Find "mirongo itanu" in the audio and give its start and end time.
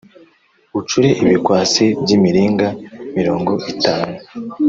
3.17-4.13